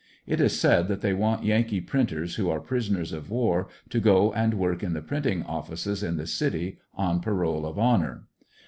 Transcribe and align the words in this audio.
It 0.25 0.41
is 0.41 0.59
said 0.59 0.87
that 0.87 1.01
they 1.01 1.13
want 1.13 1.43
Yankee 1.43 1.79
printers 1.79 2.33
who 2.33 2.49
are 2.49 2.59
prisoners 2.59 3.13
of 3.13 3.29
war 3.29 3.67
to 3.89 3.99
go 3.99 4.33
and 4.33 4.55
work 4.55 4.81
in 4.81 4.93
the 4.93 5.01
printing 5.03 5.43
offices 5.43 6.01
in 6.01 6.17
the 6.17 6.25
city 6.25 6.79
on 6.97 7.21
parole 7.21 7.67
of 7.67 7.77
honor 7.77 8.23